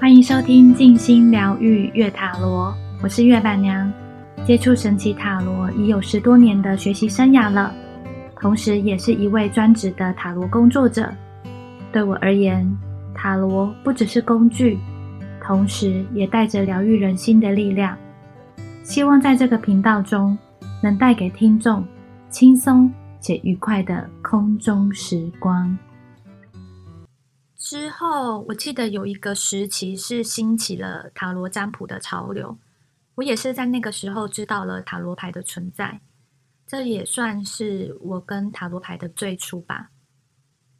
[0.00, 3.92] 欢迎收听静心疗愈月塔罗，我是月板娘。
[4.46, 7.74] 接触神奇塔罗已有十多年的学习生涯了，
[8.40, 11.12] 同时也是一位专职的塔罗工作者。
[11.90, 12.64] 对我而言，
[13.12, 14.78] 塔罗不只是工具，
[15.42, 17.98] 同时也带着疗愈人心的力量。
[18.84, 20.38] 希望在这个频道中，
[20.80, 21.84] 能带给听众
[22.30, 22.88] 轻松
[23.18, 25.76] 且愉快的空中时光。
[27.58, 32.56] 之后，我记得有一个时期是兴起了塔罗占卜的潮流，
[33.16, 36.00] 我也是在那个时候知道了塔罗牌的存在，
[36.64, 39.90] 这也算是我跟塔罗牌的最初吧。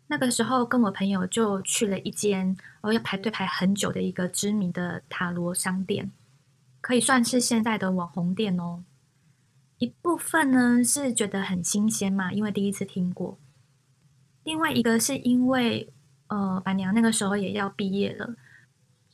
[0.06, 6.12] 那个时候，跟我朋友就去了一间哦要排队排很久的一个知名的塔罗商店，
[6.80, 8.84] 可以算是现在的网红店哦。
[9.78, 13.36] 一部分呢是觉得很新鲜嘛，因为第一次听过；
[14.44, 15.92] 另外一个是因为。
[16.28, 18.36] 呃，板娘那个时候也要毕业了，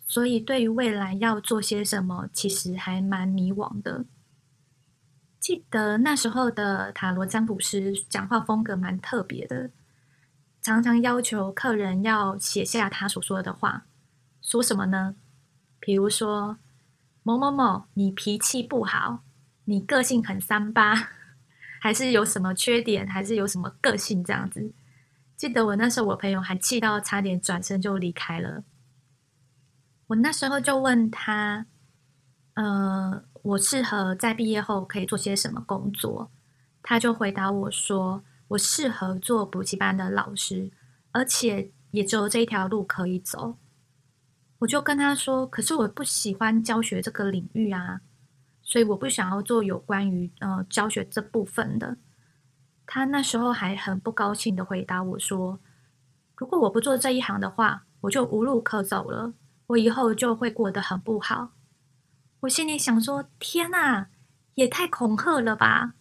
[0.06, 4.04] 所以对于未来要做些什么，其实还蛮迷惘的。
[5.40, 9.70] 记得那时候的塔罗占卜师讲话风格蛮特别的，
[10.62, 13.86] 常常要求客人要写下他所说的话。
[14.40, 15.14] 说什么呢？
[15.78, 16.58] 比如说
[17.22, 19.22] 某某某，你脾气不好，
[19.66, 21.10] 你个性很三八，
[21.78, 24.72] 还是有什么缺点，还是有什么个性这样子。
[25.36, 28.62] 记得我那时候，我朋友还气到差点转身就离开了。
[30.06, 31.66] 我那时候就问他
[32.54, 36.30] ：“呃，我适合在毕业后可以做些什么工作？”
[36.82, 40.70] 他就回答我说：“我适合做补习班的老师，
[41.10, 43.56] 而且也只有这一条路可以走。”
[44.60, 48.02] 我就跟他说：“可是我不喜欢教学这个领域啊，
[48.62, 51.96] 所以我不想要做有关于呃教学这部分的。”
[52.86, 55.58] 他那时候还很不高兴的回答我说
[56.36, 59.32] ：“如果我不做这一行的话，我就无路可走了，
[59.68, 61.52] 我以后就会过得很不好。”
[62.40, 64.08] 我心里想说：“天哪，
[64.55, 65.95] 也太恐吓了吧！”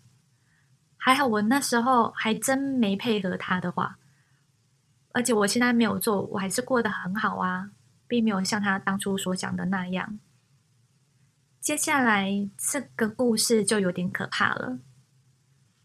[0.98, 3.98] 还好我那时候还真没配合他的话，
[5.14, 7.72] 而且我现在没有做，我还是过得很好啊，
[8.08, 10.20] 并没有像他当初所讲的那样。
[11.60, 14.80] 接下来这个故事就有点可怕了。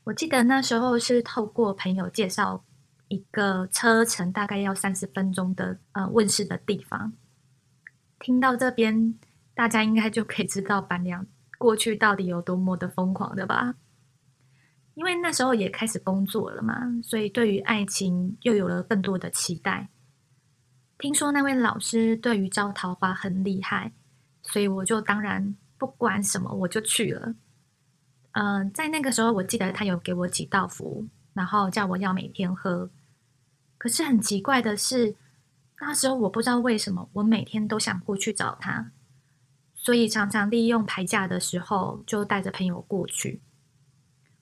[0.08, 2.64] 我记得那时候是透过朋友介绍
[3.08, 7.12] 一个车程大概要三十分钟的呃问世的地方。
[8.18, 9.14] 听到这边，
[9.54, 11.26] 大家应该就可以知道板娘
[11.58, 13.74] 过去到底有多么的疯狂的吧？
[14.94, 19.90] 因为那时候也开始工作了嘛，所以对于爱情又有了更多的期待。
[20.98, 23.92] 听说那位老师对于招桃花很厉害，
[24.42, 27.34] 所以我就当然不管什么我就去了。
[28.40, 32.88] 嗯，在那个时候，我记得他有给我几道符，然后叫我要每天喝。
[33.76, 35.16] 可是很奇怪的是，
[35.80, 38.92] 那时候我不知道为什么，我每天都想过去找他，
[39.74, 43.40] 所以常常利用排假的时候就带着朋友过去。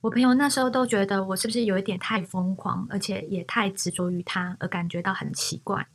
[0.03, 5.87] 我朋友那时候都觉得我是不是有一点太疯狂，而且也太执着于他，而感觉到很奇怪。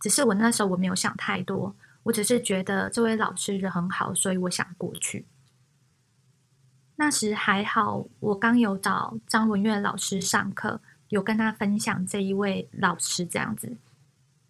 [0.00, 5.26] 只是我那时候我没有想太多，我只是觉得这位老师人很好，所以我想过去。
[7.00, 13.78] 那时还好，我刚有找张文月老师上课，有跟他分享这一位老师这样子。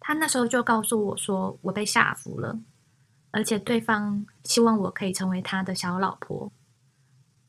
[0.01, 2.59] 他那时候就告诉我说，我被下服了，
[3.31, 6.51] 而且对方希望我可以成为他的小老婆。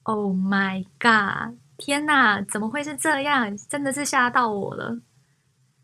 [0.05, 1.59] Oh my god！
[1.79, 3.57] 天哪，怎么会是这样？
[3.57, 5.01] 真的是吓到我了。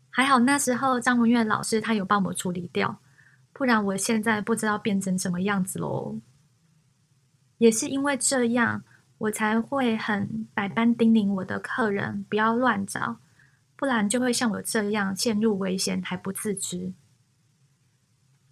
[0.09, 2.99] 还好那时候张文月老师他有帮我处理掉，
[3.51, 6.15] 不然我现在不知道变成什么样子喽。
[7.57, 8.81] 也是因为这样。
[9.19, 13.17] 我才会很百般叮咛我的客人不要乱找，
[13.75, 16.93] 不然就会像我这样陷入危险还不自知。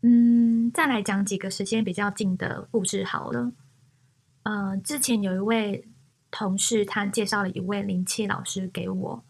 [0.02, 3.54] 嗯，再来讲几个时间比较近的故事好了。
[4.44, 5.88] 呃，之前有一位
[6.30, 9.24] 同事，他介绍了一位灵气老师给我，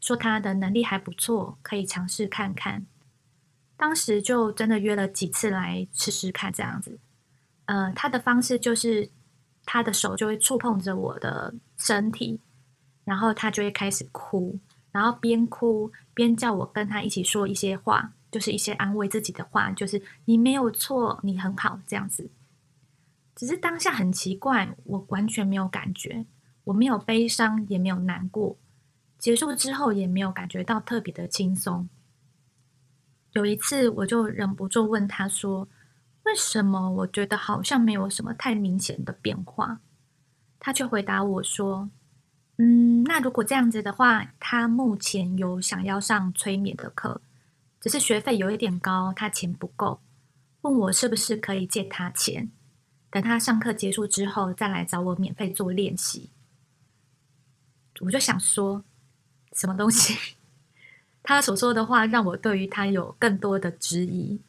[0.00, 2.86] 说他的能力还不错，可以尝试看看。
[3.76, 6.98] 当时就真的约了几次来试试看这样子。
[7.66, 9.10] 呃，他的方式就是。
[9.64, 12.40] 他的手就会触碰着我的身体，
[13.04, 14.58] 然后他就会开始哭，
[14.90, 22.30] 然后边哭边叫我跟他一起说一些话，就是一些安慰自己的话，就是你没有错，你很好这样子。
[23.36, 26.26] 只是当下很奇怪，我完全没有感觉，
[26.64, 28.56] 我没有悲伤，也没有难过。
[29.18, 31.88] 结束之后也没有感觉到特别的轻松。
[33.32, 35.68] 有一次，我就忍不住问他说。
[36.30, 39.80] 为什么我觉得好像没有什么太明显的变化？
[40.60, 41.90] 他却回答我说
[42.56, 47.20] ：“嗯，那如果这样子的话，他目前有想要上催眠的课，
[47.80, 50.00] 只是学费有一点高，他钱不够。
[50.60, 52.48] 问我是不是可以借他钱，
[53.10, 56.30] 等他上课结束之后再来找我免费做练习。
[58.02, 58.84] 我就想说，
[59.54, 60.36] 什么东西？
[61.24, 64.40] 他所说的话让我对于他有更多的质疑。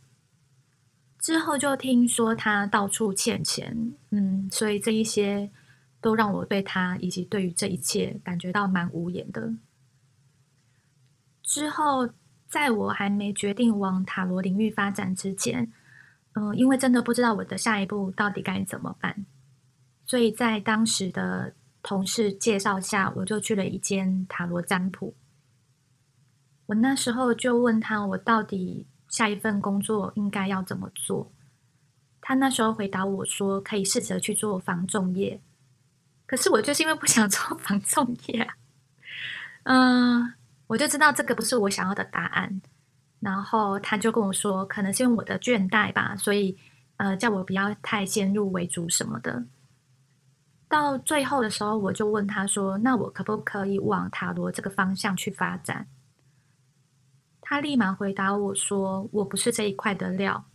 [1.21, 5.51] 之后就听说他到处欠钱，嗯，所以这一些
[6.01, 9.53] 都让我对他以及对于这一切感觉到蛮无言的。
[11.43, 12.09] 之后，
[12.49, 15.71] 在我还没决定往塔罗领域发展之前，
[16.33, 19.23] 嗯，因为真的不知道我的下一步到底该怎么办，
[20.07, 21.53] 所以在当时的
[21.83, 25.13] 同事介绍下，我就去了一间塔罗占卜。
[26.65, 28.87] 我那时候就问他，我到底。
[29.11, 31.31] 下一份工作应该要怎么做？
[32.19, 35.39] 他那时候回答我说：“可以试着去做防重业。”
[36.25, 38.47] 可是我就是因为不想做防重业，
[39.63, 40.33] 嗯，
[40.67, 42.61] 我就知道这个不是我想要的答案。
[43.19, 46.57] 然后他就跟我说：“可能是因为我的倦怠吧，所以
[46.97, 49.43] 呃，叫我不要太先入为主什么的。”
[50.69, 55.87] 到最后的时候，我就问他说：“那我可不可以往塔罗这个方向去发展？”
[57.51, 60.45] 他立马回答我说：“我不是这一块的料。”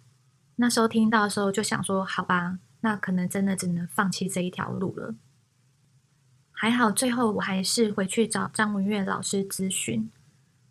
[0.56, 5.14] 那时候听到的时候就想说：“好吧，那可能真的只能放弃这一条路了。”
[6.52, 10.10] 还好，最后我还是回去找张文月老师咨询。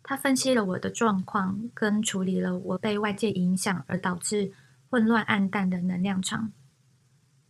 [0.02, 4.50] 他分析了我的状况，跟处理了我被外界影响而导致
[4.90, 6.50] 混乱暗淡的能量场。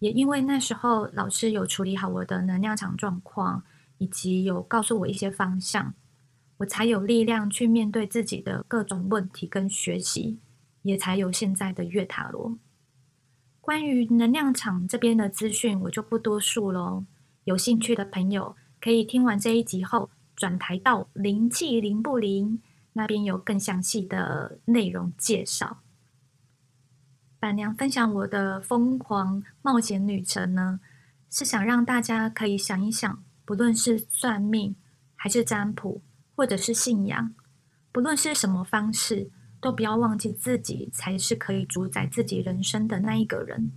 [0.01, 3.63] 也因为那时候老师有处理好我的能量场状况，
[3.97, 5.95] 以及有告诉我一些方向。
[6.59, 10.39] 我才有力量去面对自己的各种问题跟学习，
[10.83, 12.59] 也才有现在的月塔罗。
[13.61, 17.05] 关于能量场这边的资讯，我就不多述喽。
[17.45, 22.63] 有兴趣的朋友可以听完这一集后，转台到灵气灵不灵
[22.95, 25.83] 那边有更详细的内容介绍。
[27.39, 30.81] 板娘分享我的疯狂冒险旅程呢，
[31.29, 34.75] 是想让大家可以想一想，不论是算命
[35.15, 36.01] 还是占卜。
[36.37, 37.35] 或者是信仰，
[37.91, 43.73] 不论是什么方式，都不要忘记自己才是可以主宰自己人生的那一个人，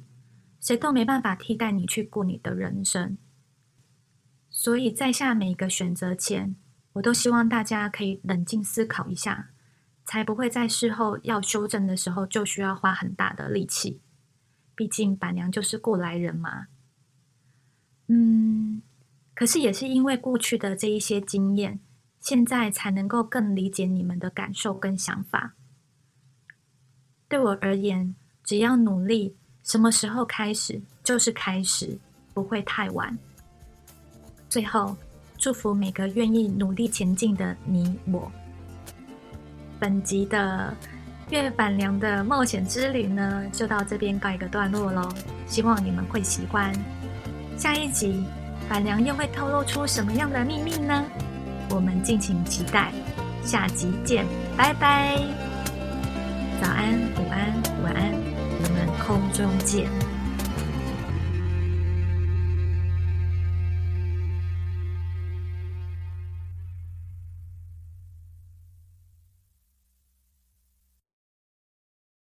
[0.60, 3.18] 谁都没办法替代你去过你的人生。
[4.50, 6.58] 所以在下每一个选择前，
[6.94, 9.52] 我都希望大家可以冷静思考一下，
[10.04, 14.02] 才不会在事后要修正的时候就需要花很大的力气。
[14.76, 16.68] 毕竟板娘就是过来人嘛。
[18.08, 18.82] 嗯，
[19.34, 21.80] 可是也是因为过去的这一些经验。
[22.30, 25.56] 现在才能够更理解你们的感受跟想法。
[27.28, 31.98] 对我而言，只要努力，什么时候开始就是开始，
[32.32, 33.18] 不会太晚。
[34.48, 34.96] 最后，
[35.40, 38.32] 祝福每个愿意努力前进的你我。
[39.80, 40.72] 本集的
[41.32, 45.12] 月板娘的冒险之旅呢，就到这边告一个段落喽。
[45.48, 46.72] 希望你们会喜欢。
[47.58, 48.24] 下一集，
[48.70, 51.04] 板娘又会透露出什么样的秘密呢？
[51.70, 52.92] 我们敬请期待，
[53.44, 54.26] 下集见，
[54.58, 55.20] 拜拜！
[56.62, 59.88] 早安，午安，晚安，我们空中见。